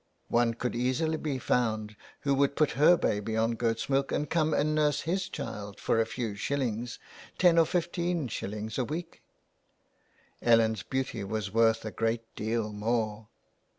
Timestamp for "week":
8.83-9.21